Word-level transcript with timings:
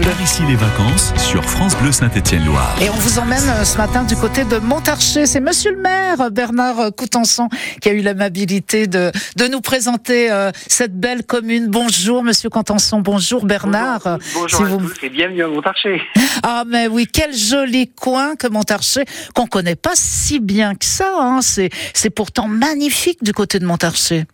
Bleu. 0.00 0.10
Par 0.10 0.20
ici 0.22 0.42
les 0.48 0.56
vacances 0.56 1.12
sur 1.16 1.44
France 1.44 1.76
Bleu 1.76 1.92
Saint-Étienne-Loire. 1.92 2.76
Et 2.82 2.88
on 2.90 2.94
vous 2.94 3.18
emmène 3.18 3.42
euh, 3.48 3.64
ce 3.64 3.76
matin 3.78 4.02
du 4.04 4.16
côté 4.16 4.44
de 4.44 4.56
Montarcher. 4.58 5.26
C'est 5.26 5.40
monsieur 5.40 5.72
le 5.72 5.78
maire, 5.80 6.30
Bernard 6.30 6.92
Coutenson, 6.96 7.48
qui 7.80 7.88
a 7.88 7.92
eu 7.92 8.00
l'amabilité 8.00 8.86
de, 8.86 9.12
de 9.36 9.46
nous 9.46 9.60
présenter 9.60 10.30
euh, 10.30 10.50
cette 10.68 10.98
belle 10.98 11.24
commune. 11.24 11.66
Bonjour 11.68 12.22
monsieur 12.24 12.48
Coutenson, 12.50 13.00
bonjour 13.00 13.44
Bernard. 13.44 14.18
Bonjour, 14.34 14.48
Si 14.58 14.62
à 14.62 14.66
vous- 14.66 14.88
tous 14.88 15.04
et 15.04 15.08
bienvenue 15.10 15.44
à 15.44 15.48
Montarcher. 15.48 16.00
Ah 16.42 16.64
mais 16.66 16.86
oui, 16.88 17.06
quel 17.12 17.34
joli 17.36 17.88
coin 17.88 18.34
que 18.34 18.46
Montarcher, 18.46 19.04
qu'on 19.34 19.46
connaît 19.46 19.76
pas 19.76 19.92
si 19.94 20.40
bien 20.40 20.74
que 20.74 20.86
ça. 20.86 21.12
Hein. 21.18 21.40
C'est, 21.42 21.68
c'est 21.92 22.08
pourtant 22.10 22.48
magnifique 22.48 23.22
du 23.22 23.32
côté 23.34 23.58
de 23.58 23.66
Montarcher. 23.66 24.24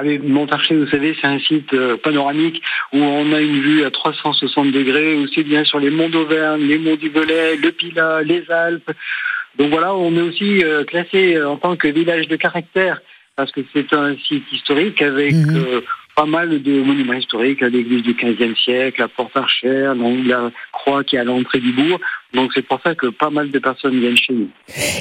Mais 0.00 0.18
Montarcher, 0.18 0.74
vous 0.74 0.86
savez, 0.88 1.14
c'est 1.20 1.26
un 1.26 1.38
site 1.38 1.72
euh, 1.74 1.96
panoramique 1.96 2.62
où 2.92 2.98
on 2.98 3.32
a 3.32 3.40
une 3.40 3.60
vue 3.60 3.84
à 3.84 3.90
360 3.90 4.72
degrés, 4.72 5.14
aussi 5.16 5.42
bien 5.42 5.64
sur 5.64 5.78
les 5.78 5.90
monts 5.90 6.08
d'Auvergne, 6.08 6.62
les 6.62 6.78
monts 6.78 6.96
du 6.96 7.10
Velay, 7.10 7.56
le 7.56 7.70
Pilat, 7.72 8.22
les 8.22 8.50
Alpes. 8.50 8.90
Donc 9.58 9.70
voilà, 9.70 9.94
on 9.94 10.16
est 10.16 10.22
aussi 10.22 10.64
euh, 10.64 10.84
classé 10.84 11.36
euh, 11.36 11.50
en 11.50 11.56
tant 11.56 11.76
que 11.76 11.88
village 11.88 12.26
de 12.26 12.36
caractère 12.36 13.00
parce 13.36 13.52
que 13.52 13.60
c'est 13.72 13.92
un 13.92 14.16
site 14.16 14.50
historique 14.50 15.00
avec 15.02 15.32
Mhm. 15.34 15.56
euh, 15.56 15.80
pas 16.14 16.26
mal 16.26 16.62
de 16.62 16.82
monuments 16.82 17.14
historiques, 17.14 17.62
l'église 17.62 18.02
du 18.02 18.12
XVe 18.12 18.54
siècle, 18.56 19.00
la 19.00 19.08
porte 19.08 19.34
archère, 19.36 19.94
donc 19.94 20.26
la 20.26 20.50
croix 20.70 21.04
qui 21.04 21.16
est 21.16 21.20
à 21.20 21.24
l'entrée 21.24 21.60
du 21.60 21.72
bourg. 21.72 21.98
Donc 22.34 22.52
c'est 22.54 22.62
pour 22.62 22.80
ça 22.82 22.94
que 22.94 23.08
pas 23.08 23.30
mal 23.30 23.50
de 23.50 23.58
personnes 23.58 23.98
viennent 23.98 24.16
chez 24.16 24.32
nous. 24.32 24.48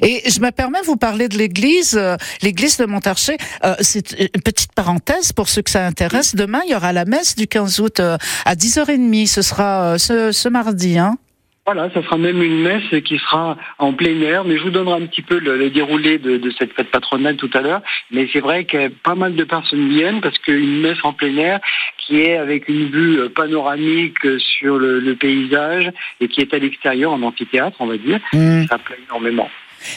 Et 0.02 0.30
je 0.30 0.40
me 0.42 0.52
permets 0.52 0.82
de 0.82 0.86
vous 0.86 0.98
parler 0.98 1.30
de 1.30 1.38
l'église, 1.38 1.98
euh, 1.98 2.16
l'église 2.42 2.78
de 2.78 2.86
Montarcher. 2.86 3.38
Euh, 3.64 3.76
c'est 3.80 4.12
une 4.20 4.42
petite 4.42 4.74
parenthèse 4.74 5.32
pour 5.32 5.48
ceux 5.48 5.62
que 5.62 5.70
ça 5.70 5.86
intéresse. 5.86 6.36
Demain, 6.36 6.62
il 6.66 6.72
y 6.72 6.76
aura 6.76 6.92
la 6.94 7.06
messe 7.06 7.36
du 7.36 7.48
15 7.48 7.80
août 7.80 8.00
euh, 8.00 8.18
à 8.46 8.56
10h30. 8.56 9.28
Ce 9.28 9.42
sera 9.42 9.94
euh, 9.94 9.98
ce, 9.98 10.32
ce 10.32 10.50
mardi. 10.50 10.98
Hein. 10.98 11.18
Voilà, 11.66 11.92
ça 11.92 12.02
sera 12.02 12.18
même 12.18 12.42
une 12.42 12.60
messe 12.64 13.04
qui 13.04 13.20
sera 13.20 13.56
en 13.78 13.94
plein 13.94 14.20
air, 14.22 14.44
mais 14.46 14.58
je 14.58 14.64
vous 14.64 14.72
donnerai 14.72 15.04
un 15.04 15.06
petit 15.06 15.22
peu 15.22 15.38
le, 15.38 15.58
le 15.58 15.70
déroulé 15.70 16.18
de, 16.18 16.38
de 16.38 16.52
cette 16.58 16.74
fête 16.74 16.90
patronale 16.90 17.36
tout 17.36 17.52
à 17.54 17.62
l'heure. 17.62 17.82
Mais 18.10 18.28
c'est 18.34 18.40
vrai 18.40 18.66
que 18.66 18.88
pas 18.88 19.14
mal 19.14 19.36
de 19.36 19.44
personnes 19.44 19.88
viennent 19.90 20.22
parce 20.22 20.40
qu'une 20.40 20.82
messe 20.82 20.98
en 21.04 21.14
plein 21.14 21.38
air 21.38 21.60
qui 22.00 22.20
est 22.20 22.36
avec 22.36 22.68
une 22.68 22.90
vue 22.90 23.20
euh, 23.20 23.30
panoramique 23.30 24.26
sur 24.40 24.80
le, 24.80 25.00
le 25.00 25.16
paysage 25.16 25.92
et 26.20 26.28
qui 26.28 26.42
est 26.42 26.54
à 26.54 26.58
l'extérieur 26.58 27.12
en 27.14 27.22
amphithéâtre, 27.22 27.78
on 27.80 27.86
va 27.86 27.98
dire, 27.98 28.20
ça 28.68 28.80
plaît 28.80 28.98
énormément. 29.08 29.50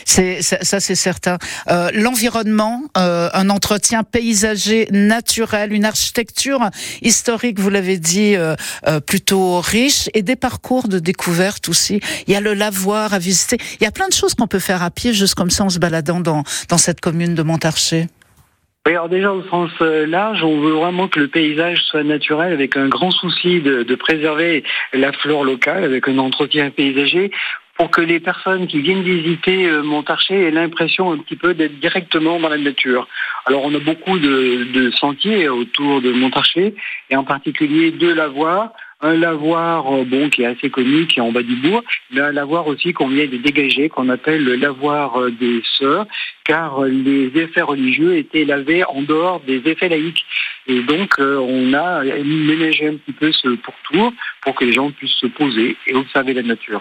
C'est 0.04 0.42
ça, 0.42 0.80
c'est 0.80 0.94
certain. 0.94 1.38
Euh, 1.70 1.90
L'environnement, 1.94 2.82
euh, 2.96 3.28
un 3.32 3.50
entretien 3.50 4.02
paysager 4.02 4.88
naturel, 4.91 5.72
une 5.72 5.84
architecture 5.84 6.60
historique, 7.02 7.58
vous 7.58 7.70
l'avez 7.70 7.98
dit, 7.98 8.36
euh, 8.36 8.54
plutôt 9.06 9.60
riche, 9.60 10.08
et 10.14 10.22
des 10.22 10.36
parcours 10.36 10.88
de 10.88 10.98
découverte 10.98 11.68
aussi. 11.68 12.00
Il 12.26 12.32
y 12.32 12.36
a 12.36 12.41
le 12.41 12.54
lavoir 12.54 13.14
à 13.14 13.18
visiter. 13.18 13.58
Il 13.80 13.84
y 13.84 13.86
a 13.86 13.91
plein 13.91 14.08
de 14.08 14.12
choses 14.12 14.34
qu'on 14.34 14.46
peut 14.46 14.58
faire 14.58 14.82
à 14.82 14.91
pied, 14.91 15.12
juste 15.12 15.34
comme 15.34 15.50
ça, 15.50 15.64
en 15.64 15.70
se 15.70 15.78
baladant 15.78 16.20
dans, 16.20 16.42
dans 16.69 16.78
cette 16.78 17.00
commune 17.00 17.34
de 17.34 17.42
Montarcher. 17.42 18.06
Oui, 18.86 18.92
alors 18.92 19.08
déjà 19.08 19.32
au 19.32 19.42
sens 19.44 19.70
large, 19.80 20.42
on 20.42 20.60
veut 20.60 20.72
vraiment 20.72 21.08
que 21.08 21.19
le 21.19 21.28
paysage 21.28 21.78
soit 21.84 22.04
naturel 22.04 22.52
avec 22.52 22.76
un 22.76 22.88
grand 22.88 23.10
souci 23.10 23.62
de 23.62 23.94
préserver 23.94 24.62
la 24.92 25.10
flore 25.12 25.42
locale 25.44 25.84
avec 25.84 26.06
un 26.06 26.19
entretien 26.19 26.69
paysager 26.69 27.30
pour 27.77 27.91
que 27.91 28.00
les 28.00 28.20
personnes 28.20 28.67
qui 28.67 28.80
viennent 28.80 29.03
visiter 29.03 29.67
euh, 29.67 29.83
Montarcher 29.83 30.47
aient 30.47 30.50
l'impression 30.50 31.12
un 31.12 31.19
petit 31.19 31.36
peu 31.36 31.55
d'être 31.55 31.78
directement 31.81 32.39
dans 32.39 32.48
la 32.48 32.58
nature. 32.58 33.08
Alors 33.47 33.64
on 33.64 33.75
a 33.75 33.78
beaucoup 33.78 34.19
de, 34.19 34.91
sentiers 34.98 35.48
autour 35.48 36.00
de 36.00 36.12
Montarcher 36.12 36.75
et 37.11 37.16
en 37.16 37.25
particulier 37.25 37.91
deux 37.91 38.14
lavoirs. 38.14 38.72
Un 39.00 39.14
lavoir 39.14 39.92
euh, 39.92 40.05
bon 40.05 40.31
qui 40.31 40.42
est 40.42 40.47
assez 40.47 40.70
connu, 40.70 41.06
qui 41.06 41.19
est 41.19 41.22
en 41.22 41.33
bas 41.33 41.42
du 41.42 41.56
bourg, 41.56 41.83
mais 42.11 42.20
un 42.20 42.33
lavoir 42.33 42.69
aussi 42.69 42.92
qu'on 42.92 43.08
vient 43.08 43.27
de 43.27 43.36
dégager, 43.36 43.88
qu'on 43.88 44.09
appelle 44.09 44.44
le 44.44 44.55
lavoir 44.55 45.20
euh, 45.20 45.31
des 45.31 45.62
sœurs, 45.78 46.06
car 46.44 46.83
les 46.84 47.27
effets 47.34 47.60
religieux 47.60 48.16
étaient 48.16 48.44
lavés 48.44 48.84
en 48.84 49.03
dehors 49.03 49.41
des 49.41 49.60
effets 49.66 49.88
laïques. 49.88 50.25
Et 50.66 50.81
donc 50.81 51.16
on 51.19 51.75
a 51.75 52.03
ménagé 52.04 52.88
un 52.88 52.94
petit 52.94 53.12
peu 53.12 53.31
ce 53.32 53.48
pourtour 53.48 54.12
pour 54.41 54.54
que 54.54 54.65
les 54.65 54.72
gens 54.72 54.91
puissent 54.91 55.21
se 55.21 55.27
poser 55.27 55.77
et 55.87 55.94
observer 55.94 56.32
la 56.32 56.43
nature. 56.43 56.81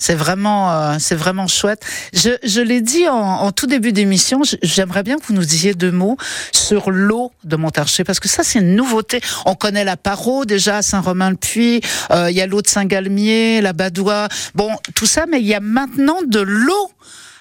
C'est 0.00 0.14
vraiment, 0.14 0.72
euh, 0.72 0.96
c'est 0.98 1.14
vraiment 1.14 1.46
chouette. 1.46 1.84
Je, 2.12 2.30
je 2.42 2.60
l'ai 2.60 2.80
dit 2.80 3.06
en, 3.06 3.14
en 3.14 3.52
tout 3.52 3.66
début 3.66 3.92
d'émission, 3.92 4.40
j'aimerais 4.62 5.02
bien 5.02 5.18
que 5.18 5.26
vous 5.26 5.34
nous 5.34 5.44
disiez 5.44 5.74
deux 5.74 5.92
mots 5.92 6.16
sur 6.52 6.90
l'eau 6.90 7.30
de 7.44 7.54
Montarcher, 7.54 8.02
parce 8.02 8.18
que 8.18 8.28
ça, 8.28 8.42
c'est 8.42 8.58
une 8.60 8.74
nouveauté. 8.74 9.20
On 9.44 9.54
connaît 9.54 9.84
la 9.84 9.96
Paro 9.98 10.46
déjà 10.46 10.78
à 10.78 10.82
Saint-Romain-le-Puy, 10.82 11.82
euh, 12.10 12.30
il 12.30 12.36
y 12.36 12.40
a 12.40 12.46
l'eau 12.46 12.62
de 12.62 12.68
Saint-Galmier, 12.68 13.60
la 13.60 13.74
Badois, 13.74 14.28
bon, 14.54 14.70
tout 14.94 15.06
ça, 15.06 15.26
mais 15.26 15.40
il 15.40 15.46
y 15.46 15.54
a 15.54 15.60
maintenant 15.60 16.22
de 16.26 16.40
l'eau 16.40 16.90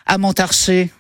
à 0.05 0.17
Montarcher. 0.17 0.91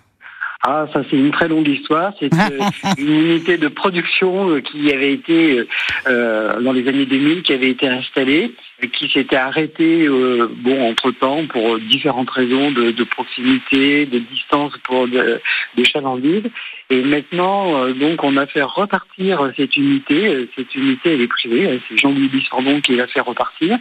Ah, 0.61 0.87
ça 0.91 1.03
c'est 1.09 1.15
une 1.15 1.31
très 1.31 1.47
longue 1.47 1.67
histoire. 1.67 2.13
C'est 2.19 2.33
euh, 2.33 2.59
une 2.97 3.09
unité 3.09 3.57
de 3.57 3.69
production 3.69 4.49
euh, 4.49 4.59
qui 4.59 4.91
avait 4.91 5.13
été 5.13 5.65
euh, 6.07 6.59
dans 6.59 6.73
les 6.73 6.87
années 6.87 7.05
2000, 7.05 7.43
qui 7.43 7.53
avait 7.53 7.69
été 7.69 7.87
installée, 7.87 8.53
qui 8.93 9.09
s'était 9.09 9.37
arrêtée 9.37 10.05
euh, 10.05 10.49
bon 10.51 10.89
entre 10.89 11.11
temps 11.11 11.45
pour 11.47 11.79
différentes 11.79 12.29
raisons 12.29 12.71
de, 12.71 12.91
de 12.91 13.03
proximité, 13.03 14.05
de 14.05 14.19
distance 14.19 14.73
pour 14.83 15.07
de, 15.07 15.41
de 15.77 15.83
chalandise. 15.83 16.43
Et 16.89 17.03
maintenant, 17.03 17.83
euh, 17.83 17.93
donc, 17.93 18.23
on 18.23 18.35
a 18.35 18.47
fait 18.47 18.63
repartir 18.63 19.51
cette 19.55 19.77
unité. 19.77 20.49
Cette 20.55 20.73
unité, 20.75 21.13
elle 21.13 21.21
est 21.21 21.27
privée. 21.27 21.79
C'est 21.87 21.97
Jean-Louis 21.97 22.29
Bissordon 22.29 22.81
qui 22.81 22.95
l'a 22.95 23.07
fait 23.07 23.19
repartir. 23.21 23.77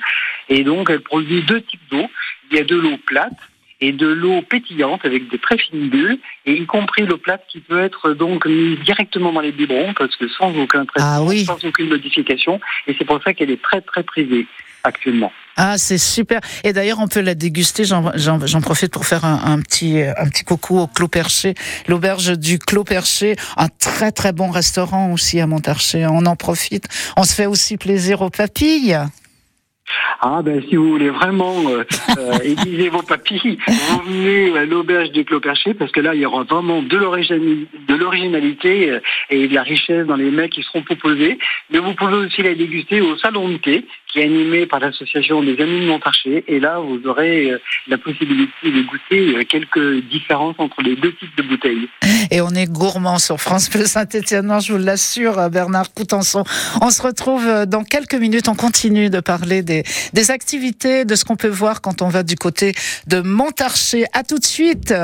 Et 0.49 0.62
donc, 0.62 0.91
elle 0.91 1.00
produit 1.00 1.43
deux 1.43 1.62
types 1.62 1.81
d'eau. 1.91 2.06
Il 2.50 2.56
y 2.56 2.60
a 2.60 2.65
de 2.65 2.77
l'eau 2.77 2.97
plate 3.06 3.33
et 3.81 3.93
de 3.93 4.06
l'eau 4.06 4.43
pétillante 4.43 5.05
avec 5.05 5.31
des 5.31 5.39
très 5.39 5.56
fines 5.59 5.89
bulles, 5.89 6.19
et 6.47 6.55
y 6.55 6.66
compris 6.66 7.06
l'eau 7.06 7.19
plate 7.19 7.44
qui 7.49 7.61
peut 7.61 7.81
être 7.81 8.12
donc 8.15 8.47
mise 8.47 8.78
directement 8.81 9.33
dans 9.33 9.41
les 9.41 9.53
biberons, 9.53 9.94
parce 9.97 10.16
que 10.16 10.28
sans 10.28 10.55
aucun 10.56 10.84
traitement, 10.84 11.12
Ah 11.16 11.22
oui. 11.22 11.44
sans 11.44 11.65
aucune 11.65 11.89
modification, 11.89 12.61
et 12.87 12.94
c'est 12.99 13.05
pour 13.05 13.22
ça 13.22 13.34
qu'elle 13.34 13.50
est 13.50 13.62
très 13.62 13.81
très 13.81 14.03
prisée 14.03 14.47
actuellement. 14.84 15.33
Ah, 15.61 15.77
c'est 15.77 15.99
super. 15.99 16.41
Et 16.62 16.72
d'ailleurs, 16.72 17.00
on 17.00 17.09
peut 17.09 17.21
la 17.21 17.34
déguster. 17.34 17.84
J'en- 17.84 18.61
profite 18.61 18.93
pour 18.93 19.06
faire 19.06 19.25
un, 19.25 19.41
un 19.53 19.61
petit 19.61 20.00
un 20.03 20.28
petit 20.28 20.45
coucou 20.45 20.78
au 20.78 20.87
Clos 20.87 21.09
Perché, 21.09 21.55
l'auberge 21.89 22.39
du 22.39 22.60
Clos 22.60 22.84
Perché, 22.84 23.34
un 23.56 23.66
très 23.69 24.12
très 24.12 24.33
bon 24.33 24.50
restaurant 24.50 25.12
aussi 25.12 25.41
à 25.41 25.49
Montarcher. 25.49 26.06
On 26.06 26.27
en 26.27 26.37
profite. 26.37 26.87
On 27.16 27.25
se 27.25 27.34
fait 27.34 27.47
aussi 27.47 27.77
plaisir 27.77 28.22
aux 28.22 28.31
papilles. 28.31 28.97
Ah 30.20 30.42
ben 30.42 30.60
si 30.68 30.74
vous 30.74 30.90
voulez 30.90 31.10
vraiment 31.10 31.54
euh, 31.68 31.84
euh, 32.18 32.38
aiguiser 32.42 32.88
vos 32.88 33.02
papilles, 33.02 33.56
vous 33.68 34.00
venez 34.00 34.58
à 34.58 34.64
l'auberge 34.64 35.12
du 35.12 35.24
Clos 35.24 35.38
Perché 35.38 35.74
parce 35.74 35.92
que 35.92 36.00
là 36.00 36.12
il 36.12 36.20
y 36.20 36.26
aura 36.26 36.42
vraiment 36.42 36.82
de 36.82 36.96
l'originalité 36.96 38.90
euh, 38.90 39.00
et 39.30 39.46
de 39.46 39.54
la 39.54 39.62
richesse 39.62 40.08
dans 40.08 40.16
les 40.16 40.32
mets 40.32 40.48
qui 40.48 40.64
seront 40.64 40.82
proposés. 40.82 41.38
Mais 41.70 41.78
vous 41.78 41.94
pouvez 41.94 42.16
aussi 42.16 42.42
la 42.42 42.56
déguster 42.56 43.00
au 43.00 43.16
salon 43.16 43.48
de 43.48 43.58
thé 43.58 43.86
qui 44.08 44.20
est 44.20 44.24
animé 44.24 44.66
par 44.66 44.80
l'association 44.80 45.42
des 45.42 45.60
Amis 45.60 45.80
de 45.80 45.86
Montarcher 45.86 46.44
et 46.48 46.60
là 46.60 46.78
vous 46.78 47.00
aurez 47.06 47.50
euh, 47.50 47.60
la 47.86 47.98
possibilité 47.98 48.52
de 48.64 48.82
goûter 48.82 49.36
euh, 49.36 49.44
quelques 49.44 50.04
différences 50.08 50.56
entre 50.58 50.82
les 50.82 50.96
deux 50.96 51.12
types 51.14 51.36
de 51.36 51.42
bouteilles. 51.42 51.88
Et 52.30 52.41
on 52.41 52.50
est 52.50 52.66
gourmand 52.66 53.18
sur 53.18 53.41
France 53.41 53.70
Bleu 53.70 53.86
Saint-Étienne. 53.86 54.52
Je 54.60 54.72
vous 54.72 54.78
l'assure, 54.78 55.38
euh, 55.38 55.48
Bernard 55.48 55.92
Coutenson. 55.92 56.44
On 56.80 56.91
se 56.91 57.02
retrouve 57.02 57.66
dans 57.66 57.84
quelques 57.84 58.14
minutes. 58.14 58.48
On 58.48 58.54
continue 58.54 59.10
de 59.10 59.20
parler 59.20 59.62
des, 59.62 59.82
des 60.12 60.30
activités, 60.30 61.04
de 61.04 61.14
ce 61.14 61.24
qu'on 61.24 61.36
peut 61.36 61.48
voir 61.48 61.80
quand 61.80 62.02
on 62.02 62.08
va 62.08 62.22
du 62.22 62.36
côté 62.36 62.74
de 63.06 63.20
Montarcher. 63.20 64.04
À 64.12 64.22
tout 64.22 64.38
de 64.38 64.44
suite. 64.44 64.94